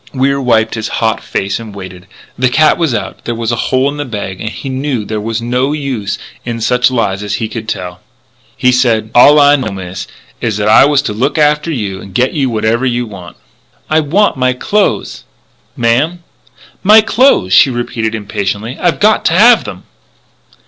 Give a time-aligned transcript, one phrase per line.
[0.15, 2.07] Wier wiped his hot face and waited.
[2.35, 5.21] The cat was out; there was a hole in the bag; and he knew there
[5.21, 7.99] was no use in such lies as he could tell.
[8.57, 10.07] He said: "All I know, Miss,
[10.41, 13.37] is that I was to look after you and get you whatever you want"
[13.91, 15.23] "I want my clothes!"
[15.77, 16.23] "Ma'am?"
[16.81, 18.79] "My clothes!" she repeated impatiently.
[18.81, 19.83] "I've got to have them!"